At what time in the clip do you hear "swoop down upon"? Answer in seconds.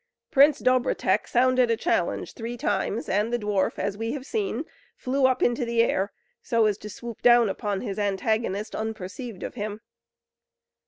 6.89-7.81